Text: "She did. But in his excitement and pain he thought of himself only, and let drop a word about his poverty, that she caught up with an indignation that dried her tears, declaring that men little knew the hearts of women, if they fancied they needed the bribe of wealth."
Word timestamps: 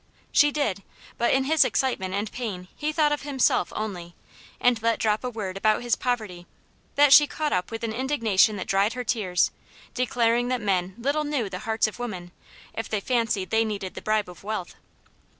"She 0.31 0.49
did. 0.51 0.81
But 1.19 1.31
in 1.31 1.43
his 1.43 1.63
excitement 1.63 2.15
and 2.15 2.31
pain 2.31 2.67
he 2.75 2.91
thought 2.91 3.11
of 3.11 3.21
himself 3.21 3.71
only, 3.75 4.15
and 4.59 4.81
let 4.81 4.97
drop 4.97 5.23
a 5.23 5.29
word 5.29 5.57
about 5.57 5.83
his 5.83 5.95
poverty, 5.95 6.47
that 6.95 7.13
she 7.13 7.27
caught 7.27 7.53
up 7.53 7.69
with 7.69 7.83
an 7.83 7.93
indignation 7.93 8.55
that 8.55 8.65
dried 8.65 8.93
her 8.93 9.03
tears, 9.03 9.51
declaring 9.93 10.47
that 10.47 10.59
men 10.59 10.95
little 10.97 11.23
knew 11.23 11.51
the 11.51 11.59
hearts 11.69 11.85
of 11.85 11.99
women, 11.99 12.31
if 12.73 12.89
they 12.89 12.99
fancied 12.99 13.51
they 13.51 13.63
needed 13.63 13.93
the 13.93 14.01
bribe 14.01 14.27
of 14.27 14.43
wealth." 14.43 14.73